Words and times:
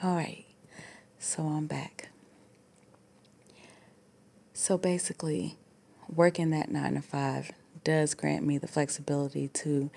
All 0.00 0.14
right, 0.14 0.44
so 1.18 1.42
I'm 1.42 1.66
back. 1.66 2.10
So 4.54 4.78
basically, 4.78 5.56
working 6.08 6.50
that 6.50 6.70
nine 6.70 6.94
to 6.94 7.02
five 7.02 7.50
does 7.82 8.14
grant 8.14 8.46
me 8.46 8.58
the 8.58 8.68
flexibility 8.68 9.48
to 9.48 9.90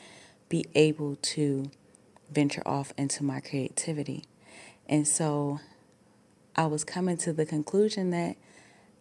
be 0.50 0.66
able 0.74 1.18
to 1.18 1.70
venture 2.32 2.64
off 2.66 2.94
into 2.98 3.24
my 3.24 3.42
creativity. 3.42 4.24
And 4.90 5.08
so 5.08 5.60
I 6.56 6.66
was 6.66 6.84
coming 6.84 7.18
to 7.18 7.32
the 7.32 7.46
conclusion 7.46 8.10
that 8.10 8.38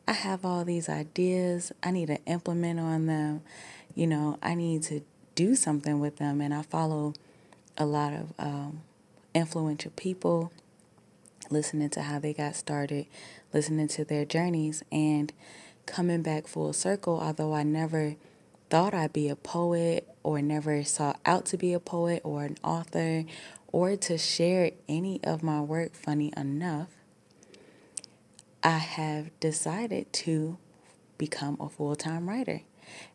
I 0.07 0.12
have 0.12 0.45
all 0.45 0.67
these 0.67 0.91
ideas, 0.91 1.73
I 1.82 1.93
need 1.93 2.09
to 2.09 2.23
implement 2.27 2.79
on 2.79 3.07
them, 3.07 3.41
you 3.95 4.07
know, 4.07 4.39
I 4.43 4.55
need 4.55 4.82
to 4.82 5.01
do 5.35 5.55
something 5.55 5.98
with 5.98 6.19
them. 6.19 6.43
And 6.43 6.53
I 6.53 6.61
follow 6.61 7.14
a 7.79 7.87
lot 7.87 8.12
of 8.12 8.35
um, 8.39 8.82
influential 9.35 9.93
people 9.96 10.53
listening 11.51 11.90
to 11.90 12.03
how 12.03 12.18
they 12.18 12.32
got 12.32 12.57
started, 12.57 13.07
listening 13.53 13.89
to 13.89 14.04
their 14.04 14.25
journeys, 14.25 14.82
and 14.91 15.32
coming 15.86 16.22
back 16.22 16.46
full 16.46 16.72
circle. 16.72 17.21
Although 17.21 17.54
I 17.54 17.63
never 17.63 18.17
thought 18.68 18.95
I'd 18.95 19.13
be 19.13 19.29
a 19.29 19.36
poet 19.36 20.08
or 20.22 20.41
never 20.41 20.85
sought 20.85 21.18
out 21.27 21.46
to 21.46 21.57
be 21.57 21.72
a 21.72 21.81
poet 21.81 22.22
or 22.25 22.44
an 22.44 22.57
author 22.63 23.25
or 23.72 23.96
to 23.96 24.18
share 24.18 24.71
any 24.89 25.22
of 25.25 25.43
my 25.43 25.61
work, 25.61 25.94
funny 25.94 26.32
enough, 26.36 26.89
I 28.63 28.79
have 28.79 29.39
decided 29.41 30.13
to 30.13 30.58
become 31.19 31.57
a 31.61 31.69
full 31.69 31.96
time 31.96 32.28
writer. 32.28 32.62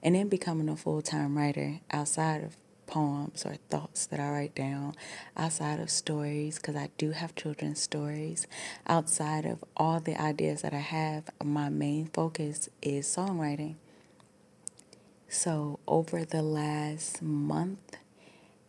And 0.02 0.15
in 0.15 0.29
becoming 0.29 0.70
a 0.70 0.76
full 0.76 1.02
time 1.02 1.38
writer 1.38 1.81
outside 1.91 2.43
of 2.43 2.55
poems 2.88 3.45
or 3.45 3.55
thoughts 3.70 4.05
that 4.07 4.20
I 4.20 4.30
write 4.30 4.55
down 4.55 4.95
outside 5.35 5.80
of 5.80 5.89
stories, 5.89 6.57
because 6.57 6.76
I 6.76 6.89
do 6.98 7.12
have 7.12 7.35
children's 7.35 7.81
stories. 7.81 8.48
Outside 8.88 9.45
of 9.45 9.63
all 9.76 9.99
the 9.99 10.20
ideas 10.20 10.62
that 10.62 10.73
I 10.73 10.79
have, 10.79 11.29
my 11.43 11.70
main 11.70 12.07
focus 12.07 12.70
is 12.82 13.05
songwriting. 13.07 13.76
So, 15.27 15.79
over 15.87 16.24
the 16.24 16.41
last 16.41 17.21
month 17.21 17.98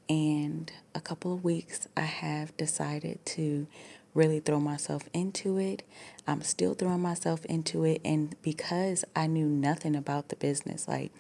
and 0.09 0.73
a 0.95 1.01
couple 1.01 1.33
of 1.35 1.45
weeks, 1.45 1.87
I 1.97 2.03
have 2.03 2.57
decided 2.57 3.25
to 3.27 3.67
really 4.15 4.41
throw 4.41 4.59
myself 4.59 5.09
into 5.13 5.59
it. 5.59 5.83
I'm 6.27 6.43
still 6.43 6.75
throwing 6.75 7.03
myself 7.03 7.45
into 7.45 7.85
it. 7.85 8.01
And 8.05 8.35
because 8.43 9.05
I 9.15 9.27
knew 9.27 9.47
nothing 9.47 9.95
about 9.95 10.29
the 10.31 10.37
business, 10.37 10.89
like 10.89 11.13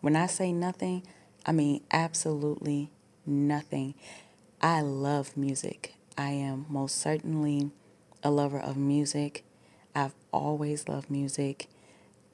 when 0.00 0.16
I 0.16 0.26
say 0.26 0.52
nothing, 0.52 1.02
I 1.48 1.52
mean, 1.52 1.80
absolutely 1.90 2.90
nothing. 3.24 3.94
I 4.60 4.82
love 4.82 5.34
music. 5.34 5.94
I 6.18 6.32
am 6.32 6.66
most 6.68 7.00
certainly 7.00 7.70
a 8.22 8.30
lover 8.30 8.60
of 8.60 8.76
music. 8.76 9.44
I've 9.94 10.12
always 10.30 10.88
loved 10.88 11.10
music. 11.10 11.68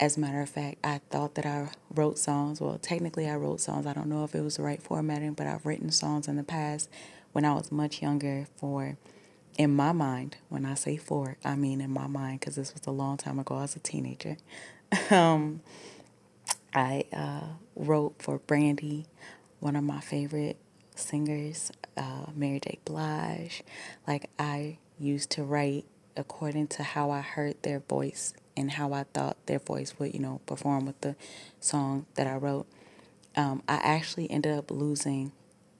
As 0.00 0.16
a 0.16 0.20
matter 0.20 0.40
of 0.40 0.48
fact, 0.48 0.78
I 0.82 1.00
thought 1.10 1.36
that 1.36 1.46
I 1.46 1.68
wrote 1.94 2.18
songs. 2.18 2.60
Well, 2.60 2.76
technically, 2.82 3.28
I 3.28 3.36
wrote 3.36 3.60
songs. 3.60 3.86
I 3.86 3.92
don't 3.92 4.08
know 4.08 4.24
if 4.24 4.34
it 4.34 4.40
was 4.40 4.56
the 4.56 4.64
right 4.64 4.82
formatting, 4.82 5.34
but 5.34 5.46
I've 5.46 5.64
written 5.64 5.92
songs 5.92 6.26
in 6.26 6.34
the 6.34 6.42
past 6.42 6.90
when 7.30 7.44
I 7.44 7.54
was 7.54 7.70
much 7.70 8.02
younger 8.02 8.48
for, 8.56 8.96
in 9.56 9.76
my 9.76 9.92
mind, 9.92 10.38
when 10.48 10.66
I 10.66 10.74
say 10.74 10.96
for, 10.96 11.36
I 11.44 11.54
mean 11.54 11.80
in 11.80 11.92
my 11.92 12.08
mind, 12.08 12.40
because 12.40 12.56
this 12.56 12.74
was 12.74 12.84
a 12.88 12.90
long 12.90 13.16
time 13.16 13.38
ago 13.38 13.60
as 13.60 13.76
a 13.76 13.78
teenager. 13.78 14.38
um, 15.12 15.60
I 16.74 17.04
uh, 17.12 17.54
wrote 17.76 18.16
for 18.18 18.38
Brandy, 18.38 19.06
one 19.60 19.76
of 19.76 19.84
my 19.84 20.00
favorite 20.00 20.56
singers, 20.96 21.70
uh, 21.96 22.26
Mary 22.34 22.60
J. 22.60 22.78
Blige. 22.84 23.62
Like, 24.06 24.28
I 24.38 24.78
used 24.98 25.30
to 25.30 25.44
write 25.44 25.84
according 26.16 26.68
to 26.68 26.82
how 26.82 27.10
I 27.10 27.20
heard 27.20 27.62
their 27.62 27.80
voice 27.80 28.34
and 28.56 28.72
how 28.72 28.92
I 28.92 29.04
thought 29.14 29.36
their 29.46 29.58
voice 29.58 29.94
would, 29.98 30.14
you 30.14 30.20
know, 30.20 30.40
perform 30.46 30.86
with 30.86 31.00
the 31.00 31.16
song 31.60 32.06
that 32.14 32.26
I 32.26 32.34
wrote. 32.34 32.66
Um, 33.36 33.62
I 33.68 33.74
actually 33.76 34.30
ended 34.30 34.56
up 34.56 34.70
losing 34.70 35.32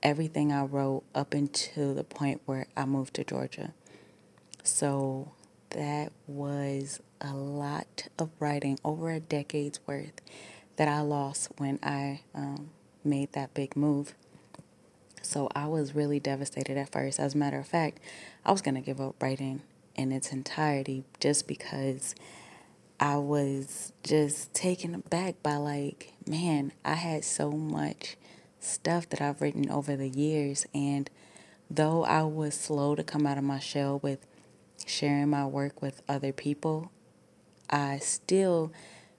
everything 0.02 0.52
I 0.52 0.64
wrote 0.64 1.04
up 1.14 1.34
until 1.34 1.94
the 1.94 2.04
point 2.04 2.40
where 2.46 2.66
I 2.76 2.84
moved 2.84 3.14
to 3.14 3.24
Georgia. 3.24 3.72
So 4.62 5.32
that 5.70 6.12
was 6.26 7.00
a 7.20 7.32
lot 7.32 8.08
of 8.18 8.30
writing, 8.40 8.78
over 8.84 9.10
a 9.10 9.20
decade's 9.20 9.80
worth 9.86 10.20
that 10.76 10.88
I 10.88 11.00
lost 11.00 11.50
when 11.58 11.78
I 11.82 12.22
um, 12.34 12.70
made 13.04 13.32
that 13.32 13.54
big 13.54 13.76
move. 13.76 14.14
So 15.22 15.48
I 15.54 15.66
was 15.66 15.94
really 15.94 16.20
devastated 16.20 16.76
at 16.76 16.92
first. 16.92 17.18
As 17.18 17.34
a 17.34 17.38
matter 17.38 17.58
of 17.58 17.66
fact, 17.66 17.98
I 18.44 18.52
was 18.52 18.62
going 18.62 18.74
to 18.74 18.80
give 18.80 19.00
up 19.00 19.22
writing 19.22 19.62
in 19.94 20.12
its 20.12 20.32
entirety 20.32 21.04
just 21.20 21.46
because 21.46 22.14
I 23.00 23.16
was 23.16 23.92
just 24.02 24.52
taken 24.54 24.94
aback 24.94 25.42
by, 25.42 25.56
like, 25.56 26.12
man, 26.26 26.72
I 26.84 26.94
had 26.94 27.24
so 27.24 27.50
much 27.50 28.16
stuff 28.60 29.08
that 29.10 29.20
I've 29.20 29.40
written 29.40 29.70
over 29.70 29.96
the 29.96 30.08
years. 30.08 30.66
And 30.74 31.08
though 31.70 32.04
I 32.04 32.22
was 32.24 32.54
slow 32.54 32.94
to 32.94 33.02
come 33.02 33.26
out 33.26 33.38
of 33.38 33.44
my 33.44 33.58
shell 33.58 34.00
with 34.02 34.26
sharing 34.86 35.30
my 35.30 35.46
work 35.46 35.80
with 35.80 36.02
other 36.08 36.32
people, 36.32 36.90
I 37.70 37.98
still, 37.98 38.72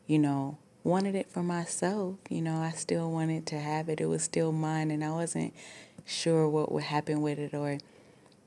you 0.06 0.20
know, 0.20 0.58
wanted 0.86 1.16
it 1.16 1.30
for 1.32 1.44
myself. 1.44 2.16
You 2.30 2.42
know, 2.42 2.62
I 2.62 2.70
still 2.72 3.12
wanted 3.12 3.48
to 3.48 3.60
have 3.60 3.90
it. 3.90 4.00
It 4.00 4.06
was 4.06 4.24
still 4.24 4.52
mine, 4.52 4.92
and 4.92 5.04
I 5.04 5.10
wasn't 5.10 5.54
sure 6.06 6.48
what 6.48 6.72
would 6.72 6.84
happen 6.84 7.22
with 7.22 7.40
it 7.40 7.54
or 7.54 7.80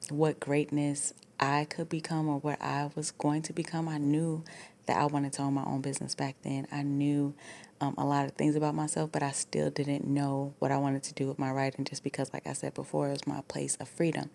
what 0.09 0.41
greatness 0.41 1.12
I 1.41 1.66
could 1.69 1.88
become 1.88 2.28
or 2.28 2.38
what 2.38 2.62
I 2.62 2.91
was 2.94 3.10
going 3.10 3.43
to 3.43 3.53
become. 3.53 3.88
I 3.88 3.99
knew 3.99 4.44
that 4.87 4.97
I 4.97 5.06
wanted 5.06 5.32
to 5.34 5.43
own 5.43 5.54
my 5.54 5.65
own 5.65 5.81
business 5.81 6.15
back 6.15 6.37
then. 6.43 6.69
I 6.71 6.82
knew 6.82 7.34
um, 7.81 7.94
a 7.99 8.06
lot 8.06 8.25
of 8.25 8.32
things 8.32 8.55
about 8.55 8.75
myself, 8.75 9.10
but 9.10 9.22
I 9.22 9.32
still 9.32 9.69
didn't 9.69 10.06
know 10.06 10.55
what 10.60 10.70
I 10.70 10.78
wanted 10.78 11.03
to 11.05 11.15
do 11.15 11.26
with 11.26 11.41
my 11.41 11.50
writing 11.50 11.84
just 11.84 12.05
because, 12.05 12.32
like 12.32 12.47
I 12.47 12.53
said 12.53 12.72
before, 12.72 13.09
it 13.09 13.12
was 13.12 13.26
my 13.26 13.43
place 13.49 13.76
of 13.76 13.88
freedom. 13.88 14.31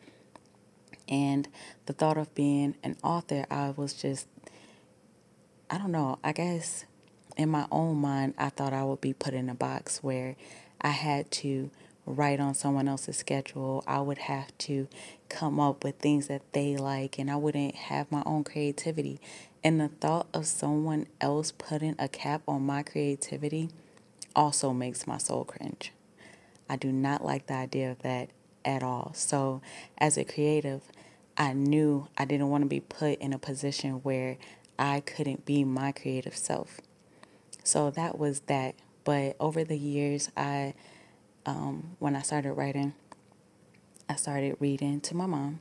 And 1.08 1.47
the 1.85 1.94
thought 1.94 2.18
of 2.18 2.35
being 2.35 2.75
an 2.84 2.97
author, 3.02 3.46
I 3.50 3.72
was 3.72 3.94
just, 3.94 4.28
I 5.70 5.78
don't 5.78 5.91
know, 5.91 6.20
I 6.24 6.34
guess 6.34 6.85
in 7.38 7.49
my 7.49 7.67
own 7.71 7.97
mind, 7.97 8.35
I 8.38 8.49
thought 8.49 8.73
I 8.73 8.83
would 8.83 9.01
be 9.01 9.13
put 9.13 9.33
in 9.33 9.49
a 9.49 9.55
box 9.55 10.03
where 10.03 10.35
I 10.81 10.89
had 10.89 11.31
to 11.31 11.71
write 12.05 12.39
on 12.39 12.53
someone 12.53 12.88
else's 12.88 13.17
schedule. 13.17 13.83
I 13.88 14.01
would 14.01 14.17
have 14.19 14.55
to 14.59 14.88
come 15.29 15.59
up 15.59 15.83
with 15.83 15.97
things 15.97 16.27
that 16.27 16.41
they 16.53 16.75
like, 16.75 17.17
and 17.17 17.31
I 17.31 17.35
wouldn't 17.35 17.75
have 17.75 18.11
my 18.11 18.23
own 18.25 18.43
creativity. 18.43 19.19
And 19.63 19.79
the 19.79 19.88
thought 19.88 20.27
of 20.33 20.45
someone 20.45 21.07
else 21.22 21.51
putting 21.51 21.95
a 21.97 22.07
cap 22.07 22.41
on 22.47 22.66
my 22.66 22.83
creativity 22.83 23.69
also 24.35 24.73
makes 24.73 25.07
my 25.07 25.17
soul 25.17 25.45
cringe. 25.45 25.93
I 26.69 26.75
do 26.75 26.91
not 26.91 27.23
like 27.23 27.47
the 27.47 27.55
idea 27.55 27.91
of 27.91 27.99
that 27.99 28.29
at 28.66 28.83
all. 28.83 29.11
So, 29.16 29.61
as 29.97 30.17
a 30.17 30.23
creative, 30.23 30.81
I 31.38 31.53
knew 31.53 32.07
I 32.17 32.25
didn't 32.25 32.49
want 32.49 32.63
to 32.63 32.67
be 32.67 32.79
put 32.79 33.19
in 33.19 33.33
a 33.33 33.39
position 33.39 33.95
where 34.03 34.38
I 34.77 35.01
couldn't 35.01 35.45
be 35.45 35.63
my 35.63 35.91
creative 35.91 36.35
self. 36.35 36.79
So 37.63 37.90
that 37.91 38.19
was 38.19 38.41
that. 38.41 38.75
But 39.03 39.35
over 39.40 39.63
the 39.63 39.78
years, 39.78 40.29
I, 40.38 40.74
um, 41.46 41.96
when 42.00 42.16
I 42.16 42.22
started 42.22 42.53
writing, 42.53 42.94
I 44.07 44.16
started 44.16 44.57
reading 44.59 45.01
to 45.01 45.16
my 45.16 45.25
mom, 45.25 45.59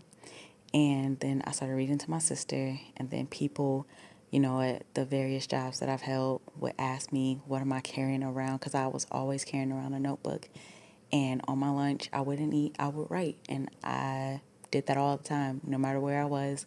and 0.75 1.19
then 1.21 1.43
I 1.45 1.53
started 1.53 1.75
reading 1.75 1.99
to 1.99 2.11
my 2.11 2.19
sister, 2.19 2.79
and 2.97 3.11
then 3.11 3.27
people, 3.27 3.87
you 4.31 4.41
know, 4.41 4.61
at 4.61 4.85
the 4.95 5.05
various 5.05 5.47
jobs 5.47 5.81
that 5.81 5.89
I've 5.89 6.03
held 6.03 6.43
would 6.59 6.75
ask 6.79 7.13
me, 7.13 7.41
"What 7.47 7.63
am 7.63 7.73
I 7.73 7.81
carrying 7.81 8.23
around?" 8.23 8.59
Because 8.59 8.75
I 8.75 8.87
was 8.89 9.07
always 9.11 9.45
carrying 9.45 9.73
around 9.73 9.95
a 9.95 10.01
notebook, 10.01 10.49
and 11.13 11.41
on 11.47 11.59
my 11.59 11.71
lunch, 11.71 12.09
I 12.13 12.21
wouldn't 12.21 12.53
eat, 12.55 12.77
I 12.79 12.89
would 12.89 13.11
write, 13.11 13.39
and 13.49 13.71
I 13.83 14.41
did 14.71 14.87
that 14.87 14.97
all 14.97 15.17
the 15.17 15.25
time, 15.25 15.61
no 15.65 15.79
matter 15.79 16.01
where 16.01 16.21
I 16.21 16.27
was. 16.27 16.67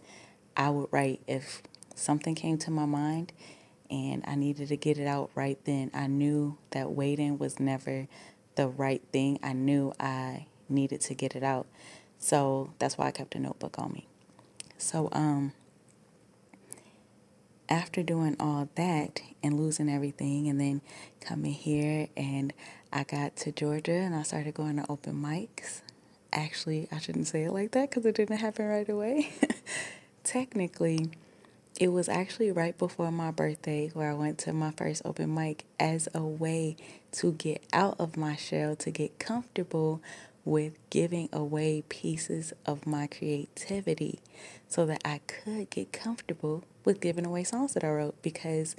I 0.56 0.70
would 0.70 0.88
write 0.92 1.22
if 1.28 1.62
something 1.96 2.36
came 2.36 2.58
to 2.60 2.72
my 2.72 2.86
mind 2.86 3.34
and 3.90 4.24
I 4.28 4.36
needed 4.36 4.70
to 4.70 4.78
get 4.78 4.98
it 4.98 5.08
out 5.08 5.32
right 5.36 5.58
then. 5.66 5.92
I 5.94 6.08
knew 6.08 6.58
that 6.72 6.92
waiting 6.92 7.38
was 7.38 7.60
never 7.60 8.08
the 8.56 8.68
right 8.68 9.02
thing. 9.12 9.40
I 9.44 9.54
knew 9.54 9.94
I 10.00 10.48
needed 10.70 11.02
to 11.02 11.14
get 11.14 11.36
it 11.36 11.44
out. 11.44 11.68
So 12.18 12.74
that's 12.80 12.98
why 12.98 13.08
I 13.08 13.12
kept 13.12 13.36
a 13.36 13.40
notebook 13.40 13.78
on 13.78 13.92
me. 13.92 14.08
So 14.78 15.10
um 15.12 15.54
after 17.68 18.04
doing 18.04 18.36
all 18.40 18.70
that 18.76 19.22
and 19.42 19.60
losing 19.60 19.90
everything 19.90 20.48
and 20.48 20.60
then 20.60 20.82
coming 21.20 21.54
here 21.54 22.08
and 22.16 22.54
I 22.94 23.04
got 23.04 23.36
to 23.38 23.52
Georgia 23.52 23.92
and 23.92 24.16
I 24.16 24.24
started 24.24 24.54
going 24.54 24.78
to 24.78 24.86
open 24.90 25.16
mics. 25.16 25.82
Actually, 26.32 26.88
I 26.92 27.00
shouldn't 27.00 27.28
say 27.28 27.44
it 27.44 27.52
like 27.52 27.72
that 27.72 27.92
cuz 27.92 28.06
it 28.06 28.16
didn't 28.16 28.38
happen 28.38 28.68
right 28.68 28.88
away. 28.88 29.32
Technically, 30.24 31.12
it 31.80 31.90
was 31.90 32.08
actually 32.08 32.52
right 32.52 32.78
before 32.78 33.12
my 33.12 33.32
birthday 33.32 33.90
where 33.94 34.10
I 34.10 34.14
went 34.14 34.38
to 34.40 34.54
my 34.54 34.72
first 34.72 35.02
open 35.04 35.34
mic 35.34 35.66
as 35.80 36.08
a 36.14 36.24
way 36.24 36.78
to 37.14 37.34
get 37.34 37.64
out 37.74 37.96
of 38.00 38.16
my 38.16 38.36
shell, 38.36 38.76
to 38.78 38.92
get 38.92 39.20
comfortable 39.20 40.02
with 40.46 40.78
giving 40.90 41.28
away 41.34 41.84
pieces 41.90 42.54
of 42.66 42.86
my 42.86 43.08
creativity 43.08 44.20
so 44.70 44.86
that 44.86 45.02
I 45.04 45.20
could 45.28 45.70
get 45.70 45.92
comfortable 45.92 46.64
with 46.86 47.02
giving 47.02 47.26
away 47.26 47.44
songs 47.44 47.74
that 47.74 47.84
I 47.84 47.90
wrote 47.90 48.22
because 48.22 48.76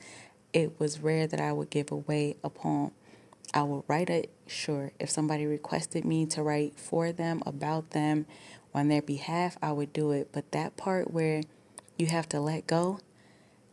it 0.53 0.79
was 0.79 1.01
rare 1.01 1.27
that 1.27 1.41
I 1.41 1.53
would 1.53 1.71
give 1.71 1.91
away 1.91 2.37
a 2.43 2.49
poem. 2.49 2.93
I 3.53 3.63
would 3.63 3.85
write 3.89 4.11
it, 4.11 4.31
sure. 4.47 4.93
If 4.99 5.11
somebody 5.11 5.45
requested 5.45 6.05
me 6.05 6.25
to 6.27 6.43
write 6.43 6.79
for 6.79 7.13
them, 7.13 7.43
about 7.45 7.91
them, 7.91 8.27
on 8.75 8.89
their 8.89 9.03
behalf, 9.03 9.57
I 9.63 9.73
would 9.73 9.93
do 9.93 10.13
it. 10.13 10.29
But 10.33 10.53
that 10.53 10.77
part 10.77 11.11
where 11.11 11.43
you 11.97 12.07
have 12.07 12.29
to 12.31 12.41
let 12.41 12.67
go, 12.67 13.01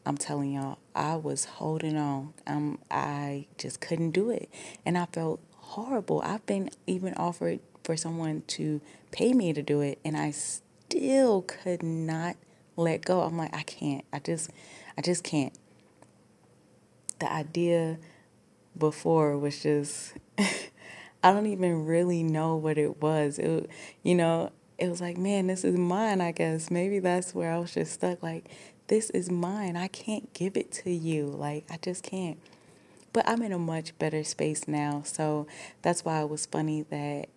I'm 0.05 0.17
telling 0.17 0.53
y'all, 0.53 0.79
I 0.95 1.15
was 1.15 1.45
holding 1.45 1.97
on. 1.97 2.33
Um, 2.45 2.79
I 2.91 3.47
just 3.57 3.79
couldn't 3.79 4.11
do 4.11 4.29
it. 4.29 4.49
And 4.85 4.97
I 4.97 5.05
felt 5.05 5.39
horrible. 5.55 6.21
I've 6.23 6.45
been 6.45 6.69
even 6.85 7.13
offered 7.13 7.59
for 7.83 7.95
someone 7.95 8.43
to 8.47 8.81
pay 9.11 9.33
me 9.33 9.53
to 9.53 9.61
do 9.61 9.81
it, 9.81 9.99
and 10.03 10.17
I 10.17 10.31
still 10.31 11.41
could 11.41 11.83
not 11.83 12.35
let 12.75 13.05
go. 13.05 13.21
I'm 13.21 13.37
like, 13.37 13.55
I 13.55 13.63
can't. 13.63 14.03
I 14.11 14.19
just, 14.19 14.49
I 14.97 15.01
just 15.01 15.23
can't. 15.23 15.53
The 17.19 17.31
idea 17.31 17.97
before 18.77 19.37
was 19.37 19.61
just, 19.61 20.13
I 20.37 21.31
don't 21.31 21.45
even 21.47 21.85
really 21.85 22.23
know 22.23 22.55
what 22.55 22.77
it 22.77 23.01
was. 23.01 23.39
It, 23.39 23.69
you 24.01 24.15
know, 24.15 24.51
it 24.83 24.89
was 24.89 24.99
like, 24.99 25.17
man, 25.17 25.47
this 25.47 25.63
is 25.63 25.77
mine, 25.77 26.19
I 26.19 26.33
guess. 26.33 26.69
Maybe 26.69 26.99
that's 26.99 27.33
where 27.33 27.53
I 27.53 27.57
was 27.57 27.73
just 27.73 27.93
stuck. 27.93 28.21
Like, 28.21 28.49
this 28.87 29.09
is 29.11 29.31
mine. 29.31 29.77
I 29.77 29.87
can't 29.87 30.33
give 30.33 30.57
it 30.57 30.73
to 30.83 30.91
you. 30.91 31.27
Like, 31.27 31.63
I 31.71 31.77
just 31.81 32.03
can't. 32.03 32.37
But 33.13 33.27
I'm 33.29 33.41
in 33.43 33.53
a 33.53 33.57
much 33.59 33.97
better 33.97 34.25
space 34.25 34.67
now. 34.67 35.01
So 35.05 35.47
that's 35.83 36.03
why 36.03 36.19
it 36.19 36.29
was 36.29 36.45
funny 36.45 36.81
that 36.89 37.29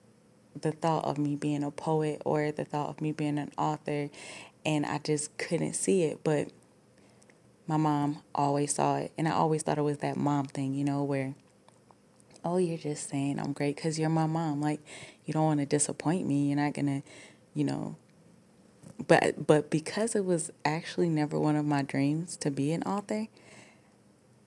the 0.60 0.72
thought 0.72 1.04
of 1.04 1.18
me 1.18 1.36
being 1.36 1.62
a 1.62 1.70
poet 1.70 2.20
or 2.24 2.50
the 2.50 2.64
thought 2.64 2.88
of 2.88 3.00
me 3.00 3.12
being 3.12 3.38
an 3.38 3.52
author, 3.56 4.10
and 4.64 4.84
I 4.84 4.98
just 4.98 5.38
couldn't 5.38 5.74
see 5.74 6.02
it. 6.02 6.24
But 6.24 6.48
my 7.68 7.76
mom 7.76 8.22
always 8.34 8.74
saw 8.74 8.96
it. 8.96 9.12
And 9.16 9.28
I 9.28 9.32
always 9.32 9.62
thought 9.62 9.78
it 9.78 9.82
was 9.82 9.98
that 9.98 10.16
mom 10.16 10.46
thing, 10.46 10.74
you 10.74 10.82
know, 10.82 11.04
where, 11.04 11.36
oh, 12.44 12.56
you're 12.56 12.76
just 12.76 13.08
saying 13.08 13.38
I'm 13.38 13.52
great 13.52 13.76
because 13.76 14.00
you're 14.00 14.08
my 14.08 14.26
mom. 14.26 14.60
Like, 14.60 14.80
you 15.24 15.32
don't 15.32 15.44
want 15.44 15.60
to 15.60 15.66
disappoint 15.66 16.26
me. 16.26 16.48
You're 16.48 16.56
not 16.56 16.74
going 16.74 16.86
to, 16.86 17.08
you 17.56 17.64
know, 17.64 17.96
but 19.08 19.46
but 19.46 19.70
because 19.70 20.14
it 20.14 20.24
was 20.24 20.52
actually 20.64 21.08
never 21.08 21.40
one 21.40 21.56
of 21.56 21.64
my 21.64 21.82
dreams 21.82 22.36
to 22.36 22.50
be 22.50 22.70
an 22.72 22.82
author, 22.82 23.26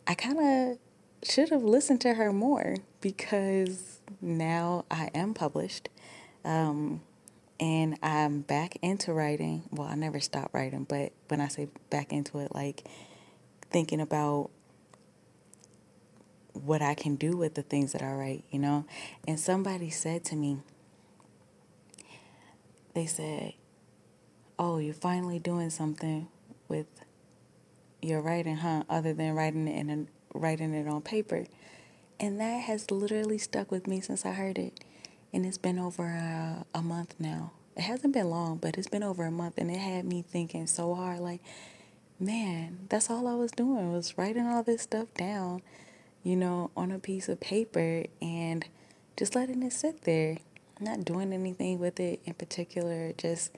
I 0.07 0.13
kind 0.13 0.39
of 0.39 0.77
should 1.27 1.49
have 1.49 1.63
listened 1.63 1.99
to 2.01 2.13
her 2.13 2.31
more 2.31 2.77
because 3.01 3.99
now 4.21 4.85
I 4.89 5.09
am 5.13 5.33
published. 5.33 5.89
Um, 6.45 7.01
and 7.59 7.97
I'm 8.01 8.41
back 8.41 8.77
into 8.81 9.11
writing. 9.11 9.63
Well, 9.69 9.87
I 9.87 9.95
never 9.95 10.21
stopped 10.21 10.53
writing, 10.53 10.85
but 10.87 11.11
when 11.27 11.41
I 11.41 11.49
say 11.49 11.67
back 11.89 12.13
into 12.13 12.39
it, 12.39 12.55
like 12.55 12.87
thinking 13.69 13.99
about 13.99 14.49
what 16.53 16.81
I 16.81 16.93
can 16.93 17.15
do 17.15 17.35
with 17.35 17.55
the 17.55 17.61
things 17.61 17.91
that 17.91 18.01
I 18.01 18.13
write, 18.13 18.43
you 18.49 18.59
know? 18.59 18.85
And 19.27 19.39
somebody 19.39 19.89
said 19.89 20.23
to 20.25 20.35
me, 20.35 20.59
they 22.99 23.05
said, 23.05 23.53
oh, 24.57 24.77
you're 24.77 24.93
finally 24.93 25.39
doing 25.39 25.69
something 25.69 26.27
with 26.67 26.87
your 28.01 28.19
writing, 28.21 28.57
huh? 28.57 28.83
Other 28.89 29.13
than 29.13 29.35
writing 29.35 29.69
it 29.69 29.79
in 29.79 29.89
a, 29.89 30.37
writing 30.37 30.73
it 30.73 30.85
on 30.85 31.01
paper. 31.01 31.45
And 32.19 32.41
that 32.41 32.63
has 32.63 32.91
literally 32.91 33.37
stuck 33.37 33.71
with 33.71 33.87
me 33.87 34.01
since 34.01 34.25
I 34.25 34.33
heard 34.33 34.57
it. 34.57 34.83
And 35.31 35.45
it's 35.45 35.57
been 35.57 35.79
over 35.79 36.07
a, 36.07 36.65
a 36.73 36.81
month 36.81 37.15
now. 37.19 37.53
It 37.77 37.83
hasn't 37.83 38.13
been 38.13 38.29
long, 38.29 38.57
but 38.57 38.77
it's 38.77 38.89
been 38.89 39.03
over 39.03 39.23
a 39.23 39.31
month. 39.31 39.57
And 39.57 39.71
it 39.71 39.79
had 39.79 40.03
me 40.03 40.21
thinking 40.21 40.67
so 40.67 40.93
hard 40.93 41.21
like, 41.21 41.39
man, 42.19 42.79
that's 42.89 43.09
all 43.09 43.29
I 43.29 43.35
was 43.35 43.51
doing 43.51 43.93
was 43.93 44.17
writing 44.17 44.45
all 44.45 44.61
this 44.61 44.81
stuff 44.81 45.07
down, 45.13 45.61
you 46.21 46.35
know, 46.35 46.69
on 46.75 46.91
a 46.91 46.99
piece 46.99 47.29
of 47.29 47.39
paper 47.39 48.03
and 48.21 48.65
just 49.15 49.35
letting 49.35 49.63
it 49.63 49.71
sit 49.71 50.01
there, 50.01 50.39
not 50.79 51.05
doing 51.05 51.33
anything 51.33 51.79
with 51.79 51.99
it 51.99 52.21
in 52.25 52.33
particular, 52.33 53.13
just 53.17 53.51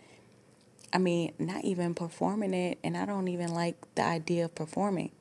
I 0.93 0.97
mean, 0.97 1.33
not 1.39 1.63
even 1.63 1.93
performing 1.93 2.53
it, 2.53 2.77
and 2.83 2.97
I 2.97 3.05
don't 3.05 3.27
even 3.27 3.53
like 3.53 3.75
the 3.95 4.03
idea 4.03 4.45
of 4.45 4.55
performing. 4.55 5.11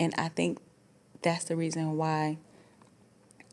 And 0.00 0.12
I 0.18 0.28
think 0.28 0.58
that's 1.22 1.44
the 1.44 1.56
reason 1.56 1.96
why 1.96 2.38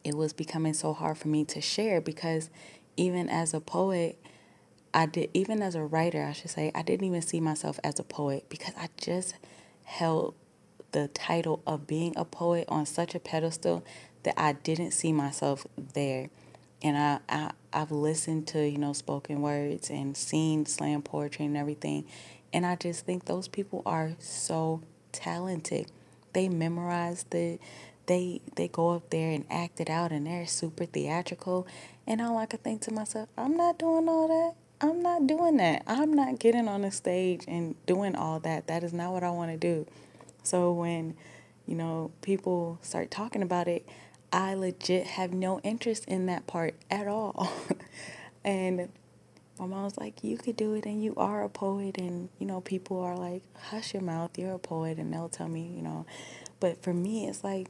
it 0.03 0.15
was 0.15 0.33
becoming 0.33 0.73
so 0.73 0.93
hard 0.93 1.17
for 1.17 1.27
me 1.27 1.45
to 1.45 1.61
share 1.61 2.01
because 2.01 2.49
even 2.97 3.29
as 3.29 3.53
a 3.53 3.61
poet, 3.61 4.17
I 4.93 5.05
did, 5.05 5.29
even 5.33 5.61
as 5.61 5.75
a 5.75 5.83
writer, 5.83 6.23
I 6.23 6.31
should 6.31 6.49
say, 6.49 6.71
I 6.73 6.81
didn't 6.81 7.05
even 7.05 7.21
see 7.21 7.39
myself 7.39 7.79
as 7.83 7.99
a 7.99 8.03
poet 8.03 8.45
because 8.49 8.73
I 8.75 8.89
just 8.97 9.35
held 9.83 10.33
the 10.91 11.07
title 11.09 11.61
of 11.67 11.85
being 11.85 12.13
a 12.15 12.25
poet 12.25 12.65
on 12.69 12.85
such 12.87 13.13
a 13.13 13.19
pedestal 13.19 13.83
that 14.23 14.39
I 14.41 14.53
didn't 14.53 14.91
see 14.91 15.13
myself 15.13 15.67
there 15.93 16.29
and 16.81 16.97
I, 16.97 17.19
I 17.29 17.51
I've 17.71 17.91
listened 17.91 18.47
to 18.47 18.67
you 18.67 18.77
know 18.77 18.93
spoken 18.93 19.41
words 19.41 19.89
and 19.89 20.15
seen 20.15 20.65
slam 20.65 21.01
poetry 21.01 21.45
and 21.45 21.57
everything, 21.57 22.05
and 22.53 22.65
I 22.65 22.75
just 22.75 23.05
think 23.05 23.25
those 23.25 23.47
people 23.47 23.81
are 23.85 24.13
so 24.19 24.81
talented. 25.11 25.91
They 26.33 26.49
memorize 26.49 27.25
the, 27.29 27.59
they 28.05 28.41
they 28.55 28.67
go 28.67 28.89
up 28.89 29.09
there 29.09 29.31
and 29.31 29.45
act 29.49 29.79
it 29.79 29.89
out, 29.89 30.11
and 30.11 30.27
they're 30.27 30.47
super 30.47 30.85
theatrical. 30.85 31.67
And 32.07 32.21
all 32.21 32.37
I 32.37 32.45
could 32.45 32.63
think 32.63 32.81
to 32.81 32.93
myself, 32.93 33.29
I'm 33.37 33.55
not 33.55 33.77
doing 33.77 34.09
all 34.09 34.27
that. 34.27 34.55
I'm 34.81 35.01
not 35.01 35.27
doing 35.27 35.57
that. 35.57 35.83
I'm 35.85 36.13
not 36.13 36.39
getting 36.39 36.67
on 36.67 36.81
the 36.83 36.91
stage 36.91 37.43
and 37.47 37.75
doing 37.85 38.15
all 38.15 38.39
that. 38.39 38.67
That 38.67 38.83
is 38.83 38.93
not 38.93 39.11
what 39.11 39.23
I 39.23 39.29
want 39.29 39.51
to 39.51 39.57
do. 39.57 39.85
So 40.41 40.71
when, 40.71 41.15
you 41.67 41.75
know, 41.75 42.11
people 42.21 42.79
start 42.81 43.11
talking 43.11 43.41
about 43.41 43.67
it, 43.67 43.85
I 44.31 44.53
legit 44.53 45.07
have 45.07 45.33
no 45.33 45.59
interest 45.61 46.05
in 46.05 46.27
that 46.27 46.47
part 46.47 46.75
at 46.89 47.07
all. 47.07 47.51
and 48.43 48.89
my 49.59 49.65
mom 49.65 49.83
was 49.83 49.97
like, 49.97 50.23
You 50.23 50.37
could 50.37 50.55
do 50.55 50.73
it 50.75 50.85
and 50.85 51.03
you 51.03 51.13
are 51.17 51.43
a 51.43 51.49
poet. 51.49 51.97
And, 51.97 52.29
you 52.39 52.45
know, 52.45 52.61
people 52.61 52.99
are 52.99 53.17
like, 53.17 53.43
Hush 53.69 53.93
your 53.93 54.03
mouth, 54.03 54.37
you're 54.37 54.53
a 54.53 54.59
poet. 54.59 54.97
And 54.97 55.13
they'll 55.13 55.29
tell 55.29 55.47
me, 55.47 55.73
you 55.75 55.81
know. 55.81 56.05
But 56.59 56.81
for 56.83 56.93
me, 56.93 57.27
it's 57.27 57.43
like, 57.43 57.67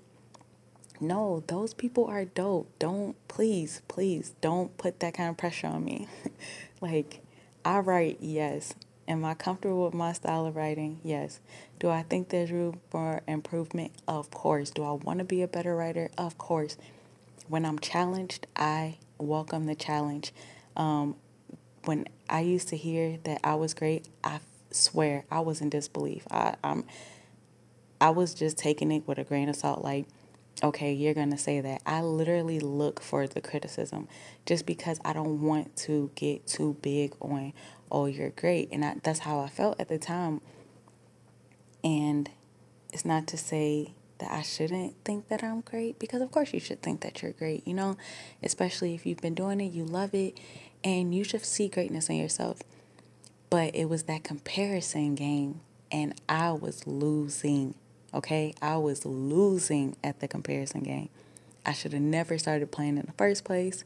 no, 0.99 1.43
those 1.47 1.73
people 1.73 2.05
are 2.05 2.25
dope. 2.25 2.69
Don't, 2.77 3.15
please, 3.27 3.81
please, 3.87 4.33
don't 4.41 4.75
put 4.77 4.99
that 4.99 5.13
kind 5.13 5.29
of 5.29 5.37
pressure 5.37 5.67
on 5.67 5.85
me. 5.85 6.07
like, 6.81 7.21
I 7.63 7.79
write, 7.79 8.17
yes. 8.19 8.73
Am 9.09 9.25
I 9.25 9.33
comfortable 9.33 9.85
with 9.85 9.95
my 9.95 10.13
style 10.13 10.45
of 10.45 10.55
writing? 10.55 10.99
Yes. 11.03 11.39
Do 11.79 11.89
I 11.89 12.03
think 12.03 12.29
there's 12.29 12.51
room 12.51 12.79
for 12.91 13.23
improvement? 13.27 13.91
Of 14.07 14.29
course. 14.29 14.69
Do 14.69 14.83
I 14.83 14.91
want 14.91 15.17
to 15.17 15.25
be 15.25 15.41
a 15.41 15.47
better 15.47 15.75
writer? 15.75 16.11
Of 16.15 16.37
course. 16.37 16.77
When 17.47 17.65
I'm 17.65 17.79
challenged, 17.79 18.45
I 18.55 18.99
welcome 19.17 19.65
the 19.65 19.73
challenge. 19.73 20.31
Um, 20.77 21.15
when 21.85 22.07
I 22.29 22.41
used 22.41 22.67
to 22.69 22.77
hear 22.77 23.17
that 23.23 23.39
I 23.43 23.55
was 23.55 23.73
great, 23.73 24.05
I 24.23 24.41
swear 24.69 25.25
I 25.31 25.39
was 25.39 25.59
in 25.59 25.71
disbelief. 25.71 26.27
I, 26.29 26.53
I'm, 26.63 26.85
I 27.99 28.11
was 28.11 28.35
just 28.35 28.59
taking 28.59 28.91
it 28.91 29.07
with 29.07 29.17
a 29.17 29.23
grain 29.23 29.49
of 29.49 29.55
salt. 29.55 29.83
Like, 29.83 30.05
okay, 30.63 30.91
you're 30.93 31.13
going 31.13 31.31
to 31.31 31.37
say 31.37 31.61
that. 31.61 31.81
I 31.85 32.01
literally 32.01 32.59
look 32.59 33.01
for 33.01 33.27
the 33.27 33.41
criticism 33.41 34.07
just 34.45 34.65
because 34.65 34.99
I 35.05 35.13
don't 35.13 35.41
want 35.41 35.75
to 35.77 36.11
get 36.15 36.47
too 36.47 36.77
big 36.81 37.13
on 37.21 37.53
oh, 37.91 38.05
you're 38.05 38.29
great. 38.29 38.69
And 38.71 38.85
I, 38.85 38.95
that's 39.03 39.19
how 39.19 39.39
I 39.39 39.49
felt 39.49 39.79
at 39.79 39.87
the 39.87 39.97
time. 39.97 40.41
And 41.83 42.29
it's 42.91 43.05
not 43.05 43.27
to 43.27 43.37
say 43.37 43.93
that 44.19 44.31
I 44.31 44.41
shouldn't 44.41 44.95
think 45.05 45.29
that 45.29 45.43
I'm 45.43 45.61
great 45.61 45.97
because, 45.97 46.21
of 46.21 46.31
course, 46.31 46.53
you 46.53 46.59
should 46.59 46.81
think 46.81 47.01
that 47.01 47.21
you're 47.21 47.31
great, 47.31 47.65
you 47.67 47.73
know, 47.73 47.97
especially 48.43 48.93
if 48.93 49.05
you've 49.05 49.21
been 49.21 49.35
doing 49.35 49.61
it, 49.61 49.71
you 49.71 49.85
love 49.85 50.13
it, 50.13 50.39
and 50.83 51.13
you 51.15 51.23
should 51.23 51.45
see 51.45 51.67
greatness 51.69 52.09
in 52.09 52.17
yourself. 52.17 52.61
But 53.49 53.75
it 53.75 53.85
was 53.85 54.03
that 54.03 54.23
comparison 54.23 55.15
game, 55.15 55.61
and 55.91 56.19
I 56.27 56.51
was 56.51 56.85
losing, 56.85 57.75
okay? 58.13 58.53
I 58.61 58.77
was 58.77 59.05
losing 59.05 59.95
at 60.03 60.19
the 60.19 60.27
comparison 60.27 60.81
game. 60.81 61.09
I 61.65 61.73
should 61.73 61.93
have 61.93 62.01
never 62.01 62.37
started 62.37 62.71
playing 62.71 62.97
in 62.97 63.05
the 63.05 63.13
first 63.13 63.43
place, 63.43 63.83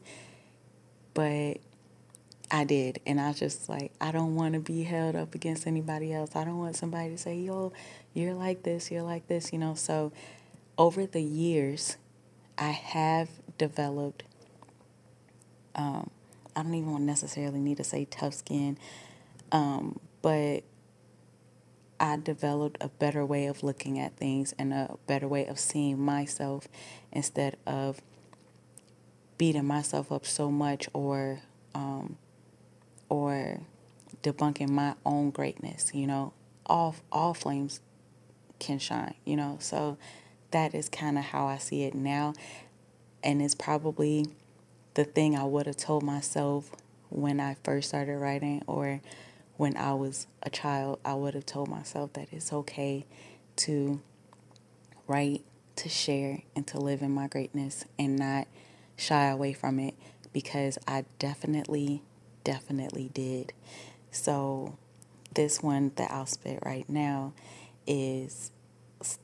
but 1.12 1.58
I 2.50 2.64
did. 2.64 3.00
And 3.06 3.20
I 3.20 3.28
was 3.28 3.38
just 3.38 3.68
like, 3.68 3.92
I 4.00 4.12
don't 4.12 4.36
want 4.36 4.54
to 4.54 4.60
be 4.60 4.84
held 4.84 5.16
up 5.16 5.34
against 5.34 5.66
anybody 5.66 6.12
else. 6.12 6.36
I 6.36 6.44
don't 6.44 6.58
want 6.58 6.76
somebody 6.76 7.10
to 7.10 7.18
say, 7.18 7.36
yo, 7.36 7.72
you're 8.12 8.34
like 8.34 8.62
this, 8.62 8.90
you're 8.90 9.02
like 9.02 9.26
this, 9.26 9.52
you 9.52 9.58
know. 9.58 9.74
So 9.74 10.12
over 10.78 11.06
the 11.06 11.22
years, 11.22 11.96
I 12.56 12.70
have 12.70 13.28
developed, 13.58 14.24
um, 15.74 16.10
I 16.54 16.62
don't 16.62 16.74
even 16.74 17.04
necessarily 17.04 17.60
need 17.60 17.78
to 17.78 17.84
say 17.84 18.04
tough 18.04 18.34
skin, 18.34 18.78
um, 19.50 19.98
but 20.22 20.62
I 22.04 22.18
developed 22.18 22.76
a 22.82 22.88
better 22.88 23.24
way 23.24 23.46
of 23.46 23.62
looking 23.62 23.98
at 23.98 24.18
things 24.18 24.54
and 24.58 24.74
a 24.74 24.98
better 25.06 25.26
way 25.26 25.46
of 25.46 25.58
seeing 25.58 25.98
myself 25.98 26.68
instead 27.10 27.56
of 27.66 28.02
beating 29.38 29.64
myself 29.64 30.12
up 30.12 30.26
so 30.26 30.50
much 30.50 30.86
or 30.92 31.40
um, 31.74 32.18
or 33.08 33.60
debunking 34.22 34.68
my 34.68 34.96
own 35.06 35.30
greatness. 35.30 35.92
You 35.94 36.06
know, 36.06 36.34
all 36.66 36.94
all 37.10 37.32
flames 37.32 37.80
can 38.58 38.78
shine. 38.78 39.14
You 39.24 39.36
know, 39.36 39.56
so 39.58 39.96
that 40.50 40.74
is 40.74 40.90
kind 40.90 41.16
of 41.16 41.24
how 41.24 41.46
I 41.46 41.56
see 41.56 41.84
it 41.84 41.94
now, 41.94 42.34
and 43.22 43.40
it's 43.40 43.54
probably 43.54 44.26
the 44.92 45.04
thing 45.04 45.36
I 45.36 45.44
would 45.44 45.64
have 45.64 45.78
told 45.78 46.02
myself 46.02 46.70
when 47.08 47.40
I 47.40 47.56
first 47.64 47.88
started 47.88 48.18
writing 48.18 48.62
or 48.66 49.00
when 49.56 49.76
I 49.76 49.94
was 49.94 50.26
a 50.42 50.50
child. 50.50 51.00
I 51.04 51.14
would 51.14 51.34
have 51.34 51.46
told 51.46 51.68
myself 51.68 52.12
that 52.14 52.28
it's 52.32 52.52
okay 52.52 53.06
to 53.56 54.00
write, 55.06 55.44
to 55.76 55.88
share, 55.88 56.42
and 56.54 56.66
to 56.68 56.78
live 56.78 57.02
in 57.02 57.10
my 57.10 57.28
greatness 57.28 57.84
and 57.98 58.18
not 58.18 58.46
shy 58.96 59.26
away 59.26 59.52
from 59.52 59.78
it 59.78 59.94
because 60.32 60.78
I 60.86 61.04
definitely, 61.18 62.02
definitely 62.42 63.10
did. 63.12 63.52
So, 64.10 64.76
this 65.34 65.62
one 65.62 65.92
that 65.96 66.10
I'll 66.10 66.26
spit 66.26 66.60
right 66.64 66.88
now 66.88 67.32
is 67.86 68.50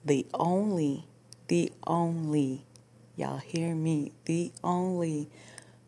the 0.05 0.27
only, 0.35 1.07
the 1.49 1.73
only, 1.87 2.65
y'all 3.17 3.39
hear 3.39 3.75
me, 3.75 4.13
the 4.25 4.53
only 4.63 5.29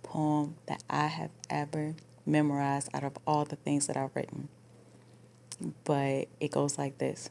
poem 0.02 0.56
that 0.66 0.82
I 0.88 1.06
have 1.08 1.30
ever 1.50 1.94
memorized 2.26 2.88
out 2.94 3.04
of 3.04 3.18
all 3.26 3.44
the 3.44 3.56
things 3.56 3.86
that 3.86 3.96
I've 3.96 4.14
written. 4.14 4.48
But 5.84 6.28
it 6.40 6.50
goes 6.50 6.78
like 6.78 6.98
this 6.98 7.30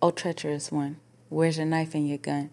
Oh, 0.00 0.10
treacherous 0.10 0.70
one, 0.70 0.98
where's 1.28 1.56
your 1.56 1.66
knife 1.66 1.94
and 1.94 2.08
your 2.08 2.18
gun? 2.18 2.50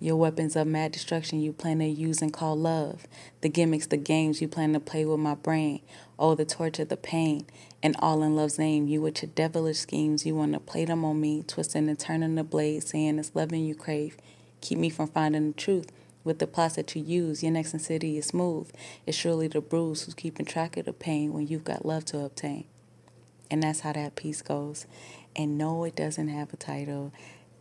Your 0.00 0.14
weapons 0.14 0.54
of 0.54 0.68
mad 0.68 0.92
destruction 0.92 1.40
you 1.40 1.52
plan 1.52 1.80
to 1.80 1.84
use 1.84 2.22
and 2.22 2.32
call 2.32 2.56
love. 2.56 3.06
The 3.40 3.48
gimmicks, 3.48 3.88
the 3.88 3.96
games 3.96 4.40
you 4.40 4.46
plan 4.46 4.72
to 4.74 4.80
play 4.80 5.04
with 5.04 5.18
my 5.18 5.34
brain. 5.34 5.80
Oh, 6.20 6.36
the 6.36 6.44
torture, 6.44 6.84
the 6.84 6.96
pain. 6.96 7.46
And 7.82 7.96
all 7.98 8.22
in 8.22 8.36
love's 8.36 8.60
name, 8.60 8.86
you 8.86 9.00
with 9.00 9.22
your 9.22 9.32
devilish 9.34 9.78
schemes. 9.78 10.24
You 10.24 10.36
want 10.36 10.52
to 10.52 10.60
play 10.60 10.84
them 10.84 11.04
on 11.04 11.20
me, 11.20 11.42
twisting 11.42 11.88
and 11.88 11.98
turning 11.98 12.36
the 12.36 12.44
blade, 12.44 12.84
saying 12.84 13.18
it's 13.18 13.34
loving 13.34 13.64
you 13.64 13.74
crave. 13.74 14.16
Keep 14.60 14.78
me 14.78 14.88
from 14.88 15.08
finding 15.08 15.48
the 15.48 15.58
truth. 15.58 15.90
With 16.28 16.40
the 16.40 16.46
plots 16.46 16.76
that 16.76 16.94
you 16.94 17.02
use, 17.02 17.42
your 17.42 17.52
next 17.52 17.80
city 17.80 18.18
is 18.18 18.26
smooth. 18.26 18.70
It's 19.06 19.16
surely 19.16 19.48
the 19.48 19.62
bruise 19.62 20.02
who's 20.02 20.12
keeping 20.12 20.44
track 20.44 20.76
of 20.76 20.84
the 20.84 20.92
pain 20.92 21.32
when 21.32 21.46
you've 21.46 21.64
got 21.64 21.86
love 21.86 22.04
to 22.04 22.18
obtain. 22.18 22.66
And 23.50 23.62
that's 23.62 23.80
how 23.80 23.94
that 23.94 24.14
piece 24.14 24.42
goes. 24.42 24.84
And 25.34 25.56
no, 25.56 25.84
it 25.84 25.96
doesn't 25.96 26.28
have 26.28 26.52
a 26.52 26.58
title. 26.58 27.12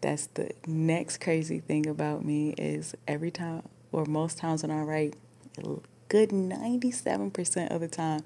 That's 0.01 0.27
the 0.33 0.51
next 0.67 1.21
crazy 1.21 1.61
thing 1.61 1.87
about 1.87 2.25
me 2.25 2.55
is 2.57 2.93
every 3.07 3.31
time 3.31 3.63
or 3.93 4.03
most 4.03 4.37
times 4.37 4.63
when 4.63 4.71
I 4.71 4.81
write, 4.81 5.13
good 6.09 6.31
97% 6.31 7.71
of 7.73 7.79
the 7.79 7.87
time, 7.87 8.19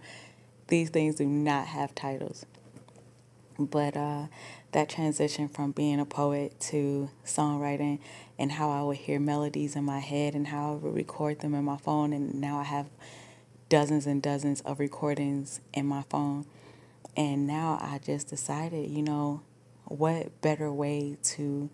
these 0.70 0.90
things 0.90 1.14
do 1.18 1.28
not 1.28 1.68
have 1.68 1.94
titles. 1.94 2.48
But 3.60 3.96
uh, 3.96 4.26
that 4.72 4.90
transition 4.90 5.48
from 5.48 5.72
being 5.72 6.00
a 6.00 6.06
poet 6.06 6.60
to 6.60 7.10
songwriting 7.26 8.00
and 8.40 8.54
how 8.54 8.70
I 8.70 8.84
would 8.84 8.98
hear 8.98 9.20
melodies 9.20 9.76
in 9.76 9.84
my 9.84 10.00
head 10.00 10.34
and 10.34 10.48
how 10.48 10.72
I 10.72 10.76
would 10.76 10.96
record 10.96 11.40
them 11.40 11.54
in 11.54 11.64
my 11.64 11.78
phone, 11.78 12.14
and 12.14 12.36
now 12.36 12.60
I 12.60 12.64
have 12.64 12.88
dozens 13.70 14.06
and 14.06 14.22
dozens 14.22 14.62
of 14.62 14.80
recordings 14.80 15.62
in 15.74 15.86
my 15.86 16.04
phone 16.10 16.46
and 17.16 17.46
now 17.46 17.78
I 17.82 18.00
just 18.00 18.28
decided, 18.28 18.90
you 18.90 19.02
know, 19.02 19.42
what 19.86 20.42
better 20.42 20.72
way 20.72 21.18
to 21.24 21.70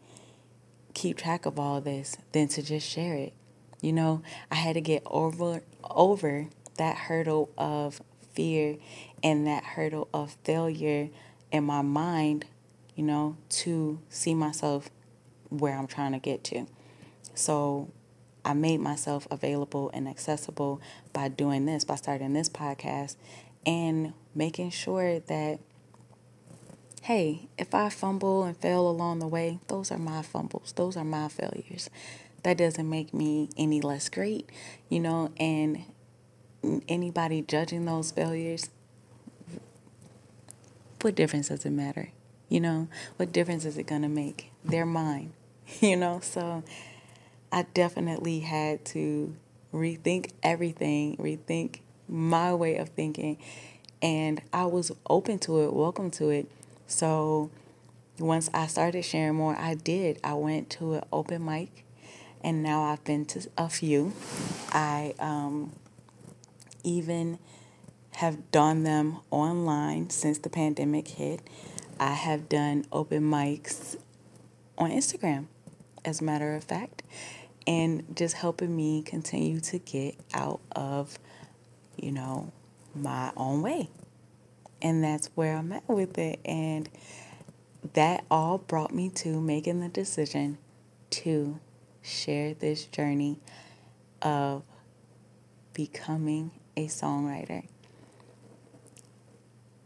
keep 0.94 1.18
track 1.18 1.46
of 1.46 1.60
all 1.60 1.80
this 1.80 2.18
than 2.32 2.48
to 2.50 2.63
just 2.63 2.88
share 2.88 3.13
it. 3.16 3.34
You 3.82 3.94
know, 3.94 4.24
I 4.50 4.56
had 4.56 4.74
to 4.74 4.82
get 4.82 5.04
over 5.06 5.62
over 5.84 6.48
that 6.77 6.98
hurdle 6.98 7.50
of 7.58 8.01
fear 8.34 8.77
and 9.22 9.46
that 9.46 9.63
hurdle 9.63 10.08
of 10.13 10.36
failure 10.44 11.10
in 11.51 11.63
my 11.63 11.82
mind, 11.82 12.46
you 12.98 13.04
know, 13.04 13.38
to 13.48 14.00
see 14.10 14.34
myself 14.34 14.89
where 15.50 15.77
I'm 15.77 15.88
trying 15.88 16.12
to 16.12 16.20
get 16.20 16.44
to. 16.46 16.66
So 17.36 17.89
I 18.44 18.54
made 18.54 18.80
myself 18.80 19.27
available 19.30 19.92
and 19.94 20.08
accessible 20.08 20.82
by 21.13 21.30
doing 21.30 21.66
this, 21.66 21.86
by 21.86 21.96
starting 21.96 22.34
this 22.34 22.50
podcast 22.50 23.16
and 23.66 24.13
making 24.34 24.72
sure 24.72 25.20
that 25.20 25.60
hey, 27.04 27.48
if 27.58 27.74
I 27.74 27.88
fumble 27.88 28.44
and 28.44 28.58
fail 28.58 28.89
along 28.89 29.20
the 29.20 29.27
way, 29.27 29.60
those 29.70 29.92
are 29.92 29.98
my 29.98 30.22
fumbles, 30.22 30.74
those 30.74 30.98
are 30.98 31.06
my 31.06 31.30
failures. 31.30 31.89
That 32.44 32.58
doesn't 32.58 32.89
make 32.89 33.13
me 33.13 33.50
any 33.56 33.80
less 33.80 34.10
great, 34.10 34.50
you 34.89 35.00
know, 35.00 35.32
and 35.39 35.84
anybody 36.89 37.44
judging 37.44 37.86
those 37.86 38.12
failures, 38.12 38.72
what 41.01 41.16
difference 41.16 41.48
does 41.48 41.66
it 41.66 41.70
matter? 41.70 42.12
You 42.50 42.62
know, 42.62 42.88
what 43.18 43.32
difference 43.32 43.66
is 43.66 43.77
it 43.77 43.88
going 43.88 44.04
to 44.04 44.08
make? 44.08 44.51
They're 44.63 44.86
mine, 44.86 45.34
you 45.82 45.96
know, 45.98 46.20
so 46.22 46.63
I 47.51 47.63
definitely 47.74 48.39
had 48.39 48.86
to 48.86 49.36
rethink 49.74 50.32
everything, 50.44 51.18
rethink 51.18 51.80
my 52.08 52.54
way 52.54 52.77
of 52.77 52.89
thinking. 52.89 53.38
And 54.01 54.42
I 54.54 54.66
was 54.66 54.92
open 55.10 55.39
to 55.39 55.62
it, 55.62 55.74
welcome 55.74 56.12
to 56.12 56.30
it. 56.30 56.50
So 56.86 57.50
once 58.20 58.50
I 58.54 58.68
started 58.68 59.04
sharing 59.04 59.36
more, 59.36 59.56
I 59.56 59.75
did. 59.75 60.20
I 60.24 60.34
went 60.34 60.70
to 60.72 60.96
an 60.96 61.04
open 61.12 61.44
mic, 61.46 61.84
and 62.42 62.63
now 62.63 62.84
I've 62.84 63.04
been 63.04 63.25
to 63.25 63.50
a 63.58 63.70
few. 63.70 64.13
I 64.72 65.13
um, 65.20 65.74
even 66.84 67.39
have 68.18 68.51
done 68.51 68.84
them 68.84 69.20
online 69.30 70.10
since 70.10 70.39
the 70.39 70.50
pandemic 70.50 71.08
hit. 71.10 71.42
I 72.00 72.13
have 72.13 72.50
done 72.50 72.86
open 72.92 73.24
mics 73.24 73.98
on 74.77 74.92
Instagram, 74.92 75.48
as 76.06 76.22
a 76.22 76.24
matter 76.24 76.56
of 76.56 76.63
fact, 76.63 77.04
and 77.66 78.16
just 78.16 78.36
helping 78.36 78.75
me 78.75 79.01
continue 79.01 79.60
to 79.62 79.80
get 79.80 80.16
out 80.34 80.62
of 80.72 81.18
you 81.98 82.12
know, 82.12 82.51
my 82.96 83.32
own 83.36 83.62
way. 83.62 83.89
And 84.82 85.04
that's 85.04 85.30
where 85.36 85.58
I'm 85.58 85.72
at 85.74 85.88
with 85.89 86.18
it. 86.18 86.39
And 86.46 86.88
that 87.94 88.24
all 88.30 88.60
brought 88.60 88.94
me 88.94 89.10
to 89.10 89.42
making 89.42 89.82
the 89.82 89.89
decision 89.89 90.60
to 91.10 91.60
share 92.01 92.54
this 92.54 92.86
journey 92.86 93.39
of 94.22 94.63
becoming 95.74 96.51
a 96.75 96.88
songwriter 96.88 97.68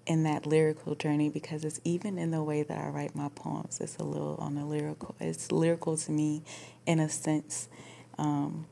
in 0.06 0.24
that 0.24 0.46
lyrical 0.46 0.96
journey 0.96 1.30
because 1.30 1.64
it's 1.64 1.80
even 1.84 2.18
in 2.18 2.32
the 2.32 2.44
way 2.44 2.64
that 2.64 2.78
I 2.78 2.90
write 2.90 3.16
my 3.16 3.30
poems. 3.30 3.80
It's 3.82 3.98
a 3.98 4.04
little 4.04 4.36
on 4.40 4.56
the 4.56 4.66
lyrical. 4.66 5.16
It's 5.20 5.52
lyrical 5.52 5.98
to 5.98 6.12
me 6.12 6.44
in 6.86 7.00
a 7.00 7.10
sense. 7.10 7.70
Um, 8.18 8.68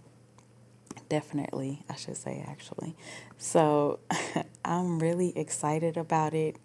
definitely, 1.09 1.83
I 1.89 1.95
should 1.95 2.17
say, 2.17 2.43
actually. 2.47 2.95
So 3.37 3.99
I'm 4.65 4.99
really 4.99 5.37
excited 5.37 5.97
about 5.97 6.33
it. 6.33 6.57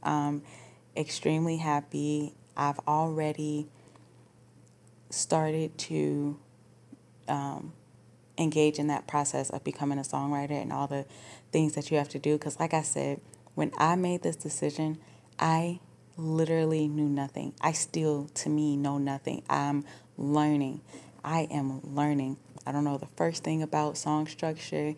Extremely 0.96 1.58
happy. 1.58 2.34
I've 2.56 2.78
already 2.86 3.68
started 5.10 5.76
to 5.78 6.38
um, 7.28 7.72
engage 8.38 8.78
in 8.78 8.88
that 8.88 9.06
process 9.08 9.50
of 9.50 9.64
becoming 9.64 9.98
a 9.98 10.02
songwriter 10.02 10.60
and 10.60 10.72
all 10.72 10.86
the 10.86 11.06
things 11.52 11.74
that 11.74 11.90
you 11.90 11.98
have 11.98 12.08
to 12.10 12.18
do. 12.18 12.34
Because, 12.38 12.60
like 12.60 12.74
I 12.74 12.82
said, 12.82 13.20
when 13.54 13.72
I 13.78 13.96
made 13.96 14.22
this 14.22 14.36
decision, 14.36 14.98
I 15.38 15.80
literally 16.16 16.88
knew 16.88 17.08
nothing. 17.08 17.54
I 17.60 17.72
still, 17.72 18.28
to 18.34 18.48
me, 18.48 18.76
know 18.76 18.98
nothing. 18.98 19.42
I'm 19.48 19.84
learning. 20.16 20.80
I 21.24 21.48
am 21.50 21.80
learning. 21.94 22.36
I 22.66 22.72
don't 22.72 22.84
know 22.84 22.98
the 22.98 23.08
first 23.16 23.44
thing 23.44 23.62
about 23.62 23.96
song 23.96 24.26
structure. 24.26 24.94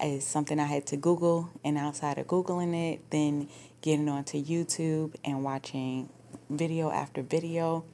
Is 0.00 0.24
something 0.24 0.60
I 0.60 0.64
had 0.64 0.86
to 0.86 0.96
Google, 0.96 1.50
and 1.64 1.76
outside 1.76 2.18
of 2.18 2.28
Googling 2.28 2.92
it, 2.92 3.10
then 3.10 3.48
getting 3.80 4.08
onto 4.08 4.40
YouTube 4.40 5.16
and 5.24 5.42
watching 5.42 6.08
video 6.48 6.92
after 6.92 7.20
video. 7.20 7.84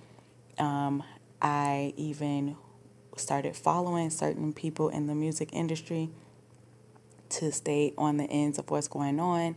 Um, 0.59 1.03
I 1.41 1.95
even 1.97 2.57
started 3.17 3.57
following 3.57 4.11
certain 4.11 4.53
people 4.53 4.91
in 4.91 5.07
the 5.07 5.15
music 5.15 5.49
industry 5.55 6.11
to 7.31 7.51
stay 7.51 7.95
on 7.97 8.19
the 8.19 8.25
ends 8.25 8.59
of 8.59 8.71
what's 8.71 8.89
going 8.89 9.19
on, 9.19 9.57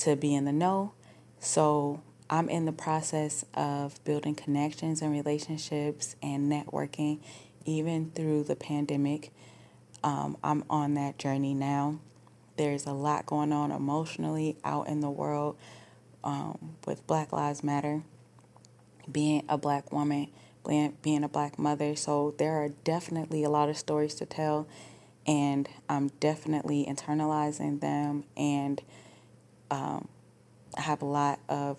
to 0.00 0.16
be 0.16 0.34
in 0.34 0.44
the 0.44 0.52
know. 0.52 0.92
So 1.38 2.02
I'm 2.28 2.48
in 2.48 2.64
the 2.64 2.72
process 2.72 3.44
of 3.54 4.02
building 4.04 4.34
connections 4.34 5.02
and 5.02 5.12
relationships 5.12 6.16
and 6.22 6.50
networking 6.50 7.20
even 7.64 8.10
through 8.14 8.44
the 8.44 8.56
pandemic. 8.56 9.32
Um, 10.02 10.36
I'm 10.42 10.64
on 10.70 10.94
that 10.94 11.18
journey 11.18 11.54
now. 11.54 11.98
There's 12.56 12.86
a 12.86 12.92
lot 12.92 13.26
going 13.26 13.52
on 13.52 13.70
emotionally 13.70 14.56
out 14.64 14.88
in 14.88 15.00
the 15.00 15.10
world 15.10 15.56
um, 16.24 16.76
with 16.86 17.06
Black 17.06 17.32
Lives 17.32 17.64
Matter, 17.64 18.02
being 19.10 19.44
a 19.48 19.58
black 19.58 19.92
woman, 19.92 20.28
being, 20.66 20.96
being 21.02 21.24
a 21.24 21.28
black 21.28 21.58
mother. 21.58 21.96
So 21.96 22.34
there 22.38 22.52
are 22.52 22.68
definitely 22.84 23.44
a 23.44 23.50
lot 23.50 23.68
of 23.68 23.76
stories 23.76 24.14
to 24.16 24.26
tell. 24.26 24.66
and 25.26 25.68
I'm 25.88 26.08
definitely 26.20 26.86
internalizing 26.88 27.80
them 27.80 28.24
and 28.36 28.80
um, 29.70 30.08
I 30.76 30.82
have 30.82 31.02
a 31.02 31.06
lot 31.06 31.40
of 31.48 31.76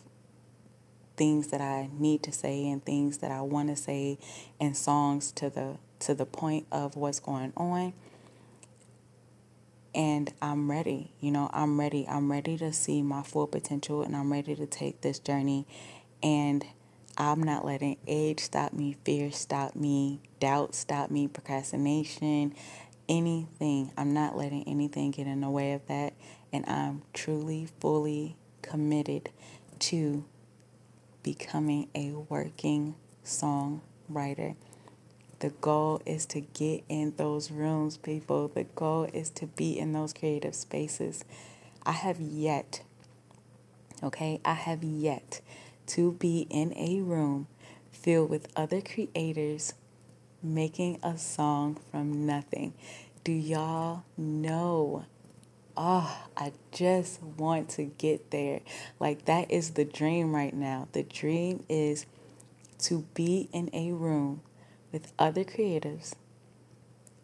things 1.17 1.47
that 1.47 1.61
I 1.61 1.89
need 1.97 2.23
to 2.23 2.31
say 2.31 2.67
and 2.69 2.83
things 2.83 3.19
that 3.19 3.31
I 3.31 3.41
want 3.41 3.69
to 3.69 3.75
say 3.75 4.17
and 4.59 4.75
songs 4.75 5.31
to 5.33 5.49
the 5.49 5.77
to 5.99 6.15
the 6.15 6.25
point 6.25 6.65
of 6.71 6.95
what's 6.95 7.19
going 7.19 7.53
on 7.55 7.93
and 9.93 10.31
I'm 10.41 10.69
ready. 10.69 11.11
You 11.19 11.31
know, 11.31 11.49
I'm 11.53 11.79
ready. 11.79 12.07
I'm 12.07 12.31
ready 12.31 12.57
to 12.57 12.71
see 12.73 13.01
my 13.01 13.23
full 13.23 13.47
potential 13.47 14.01
and 14.01 14.15
I'm 14.15 14.31
ready 14.31 14.55
to 14.55 14.65
take 14.65 15.01
this 15.01 15.19
journey 15.19 15.67
and 16.23 16.65
I'm 17.17 17.43
not 17.43 17.65
letting 17.65 17.97
age 18.07 18.39
stop 18.39 18.73
me, 18.73 18.95
fear 19.03 19.31
stop 19.31 19.75
me, 19.75 20.21
doubt 20.39 20.75
stop 20.75 21.11
me, 21.11 21.27
procrastination, 21.27 22.55
anything. 23.09 23.91
I'm 23.97 24.13
not 24.13 24.37
letting 24.37 24.63
anything 24.67 25.11
get 25.11 25.27
in 25.27 25.41
the 25.41 25.49
way 25.49 25.73
of 25.73 25.85
that. 25.87 26.13
And 26.53 26.65
I'm 26.67 27.03
truly, 27.13 27.67
fully 27.79 28.35
committed 28.61 29.29
to 29.79 30.25
becoming 31.23 31.87
a 31.95 32.11
working 32.11 32.95
songwriter. 33.25 34.55
The 35.39 35.49
goal 35.49 36.01
is 36.05 36.25
to 36.27 36.41
get 36.41 36.83
in 36.87 37.13
those 37.17 37.49
rooms, 37.49 37.97
people. 37.97 38.47
The 38.47 38.65
goal 38.75 39.07
is 39.11 39.29
to 39.31 39.47
be 39.47 39.79
in 39.79 39.93
those 39.93 40.13
creative 40.13 40.53
spaces. 40.53 41.25
I 41.83 41.93
have 41.93 42.19
yet, 42.19 42.83
okay, 44.03 44.39
I 44.45 44.53
have 44.53 44.83
yet 44.83 45.41
to 45.87 46.11
be 46.11 46.45
in 46.49 46.73
a 46.77 47.01
room 47.01 47.47
filled 47.91 48.29
with 48.29 48.47
other 48.55 48.81
creators 48.81 49.73
making 50.43 50.99
a 51.03 51.17
song 51.17 51.79
from 51.91 52.25
nothing. 52.25 52.73
Do 53.23 53.31
y'all 53.31 54.03
know? 54.17 55.05
Oh, 55.83 56.15
I 56.37 56.51
just 56.71 57.23
want 57.23 57.69
to 57.69 57.85
get 57.85 58.29
there. 58.29 58.59
Like, 58.99 59.25
that 59.25 59.49
is 59.49 59.71
the 59.71 59.83
dream 59.83 60.31
right 60.31 60.53
now. 60.53 60.87
The 60.91 61.01
dream 61.01 61.63
is 61.67 62.05
to 62.81 63.07
be 63.15 63.49
in 63.51 63.67
a 63.73 63.91
room 63.91 64.41
with 64.91 65.11
other 65.17 65.43
creatives 65.43 66.13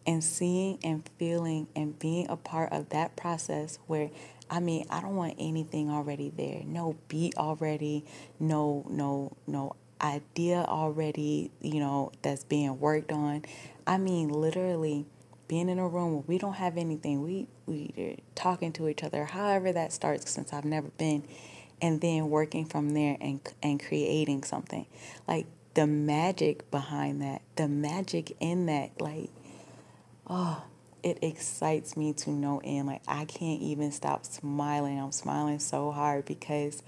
and 0.04 0.24
seeing 0.24 0.80
and 0.82 1.08
feeling 1.20 1.68
and 1.76 1.96
being 2.00 2.28
a 2.28 2.36
part 2.36 2.72
of 2.72 2.88
that 2.88 3.14
process 3.14 3.78
where 3.86 4.10
I 4.50 4.58
mean, 4.58 4.86
I 4.90 5.02
don't 5.02 5.14
want 5.14 5.36
anything 5.38 5.88
already 5.88 6.32
there. 6.36 6.62
No 6.64 6.96
beat 7.06 7.36
already, 7.36 8.06
no 8.40 8.84
no 8.90 9.36
no 9.46 9.76
idea 10.00 10.64
already, 10.66 11.52
you 11.60 11.78
know, 11.78 12.10
that's 12.22 12.42
being 12.42 12.80
worked 12.80 13.12
on. 13.12 13.44
I 13.86 13.98
mean, 13.98 14.30
literally 14.30 15.06
being 15.48 15.68
in 15.68 15.78
a 15.78 15.88
room 15.88 16.12
where 16.14 16.24
we 16.26 16.38
don't 16.38 16.54
have 16.54 16.76
anything. 16.76 17.22
We 17.22 17.48
we 17.66 18.22
talking 18.34 18.72
to 18.74 18.88
each 18.88 19.02
other, 19.02 19.24
however 19.24 19.72
that 19.72 19.92
starts 19.92 20.30
since 20.30 20.52
I've 20.52 20.64
never 20.64 20.88
been 20.98 21.24
and 21.80 22.00
then 22.00 22.30
working 22.30 22.64
from 22.66 22.90
there 22.90 23.16
and 23.20 23.40
and 23.62 23.82
creating 23.82 24.44
something. 24.44 24.86
Like 25.26 25.46
the 25.74 25.86
magic 25.86 26.70
behind 26.70 27.22
that, 27.22 27.42
the 27.56 27.68
magic 27.68 28.36
in 28.40 28.66
that 28.66 29.00
like 29.00 29.30
oh, 30.28 30.62
it 31.02 31.18
excites 31.22 31.96
me 31.96 32.12
to 32.12 32.30
no 32.30 32.60
end. 32.62 32.86
Like 32.86 33.02
I 33.08 33.24
can't 33.24 33.62
even 33.62 33.92
stop 33.92 34.26
smiling. 34.26 35.00
I'm 35.00 35.12
smiling 35.12 35.58
so 35.58 35.90
hard 35.90 36.24
because 36.24 36.82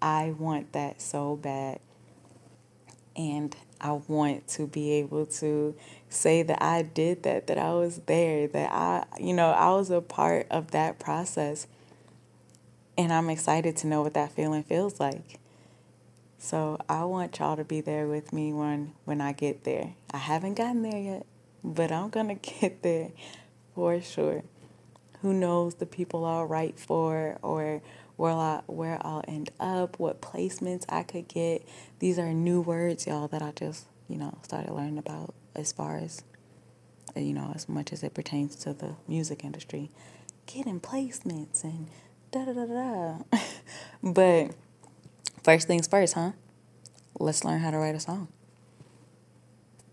I 0.00 0.34
want 0.38 0.72
that 0.72 1.00
so 1.00 1.36
bad. 1.36 1.80
And 3.16 3.54
I 3.80 3.92
want 3.92 4.48
to 4.48 4.66
be 4.66 4.92
able 4.94 5.26
to 5.26 5.76
say 6.14 6.42
that 6.42 6.62
I 6.62 6.82
did 6.82 7.22
that, 7.24 7.46
that 7.46 7.58
I 7.58 7.74
was 7.74 8.00
there, 8.06 8.46
that 8.48 8.72
I, 8.72 9.04
you 9.18 9.34
know, 9.34 9.50
I 9.50 9.70
was 9.70 9.90
a 9.90 10.00
part 10.00 10.46
of 10.50 10.70
that 10.70 10.98
process. 10.98 11.66
And 12.96 13.12
I'm 13.12 13.28
excited 13.28 13.76
to 13.78 13.86
know 13.86 14.02
what 14.02 14.14
that 14.14 14.32
feeling 14.32 14.62
feels 14.62 15.00
like. 15.00 15.38
So 16.38 16.78
I 16.88 17.04
want 17.04 17.38
y'all 17.38 17.56
to 17.56 17.64
be 17.64 17.80
there 17.80 18.06
with 18.06 18.32
me 18.32 18.52
when 18.52 18.92
when 19.06 19.22
I 19.22 19.32
get 19.32 19.64
there. 19.64 19.94
I 20.12 20.18
haven't 20.18 20.54
gotten 20.54 20.82
there 20.82 21.00
yet, 21.00 21.26
but 21.64 21.90
I'm 21.90 22.10
to 22.10 22.34
get 22.60 22.82
there 22.82 23.12
for 23.74 24.00
sure. 24.00 24.42
Who 25.22 25.32
knows 25.32 25.76
the 25.76 25.86
people 25.86 26.24
I'll 26.26 26.44
write 26.44 26.78
for 26.78 27.38
or 27.40 27.80
where 28.16 28.32
I 28.32 28.60
where 28.66 28.98
I'll 29.00 29.24
end 29.26 29.50
up, 29.58 29.98
what 29.98 30.20
placements 30.20 30.84
I 30.88 31.02
could 31.02 31.28
get. 31.28 31.66
These 31.98 32.18
are 32.18 32.32
new 32.32 32.60
words, 32.60 33.06
y'all, 33.06 33.26
that 33.28 33.40
I 33.40 33.52
just, 33.52 33.86
you 34.06 34.16
know, 34.16 34.36
started 34.42 34.70
learning 34.72 34.98
about 34.98 35.34
as 35.54 35.72
far 35.72 35.98
as 35.98 36.22
you 37.16 37.32
know, 37.32 37.52
as 37.54 37.68
much 37.68 37.92
as 37.92 38.02
it 38.02 38.14
pertains 38.14 38.56
to 38.56 38.72
the 38.72 38.96
music 39.06 39.44
industry. 39.44 39.90
Getting 40.46 40.80
placements 40.80 41.64
and 41.64 41.88
da 42.30 42.44
da 42.44 42.52
da 42.52 42.66
da. 42.66 43.38
but 44.02 44.54
first 45.42 45.66
things 45.66 45.86
first, 45.86 46.14
huh? 46.14 46.32
Let's 47.18 47.44
learn 47.44 47.60
how 47.60 47.70
to 47.70 47.78
write 47.78 47.94
a 47.94 48.00
song. 48.00 48.28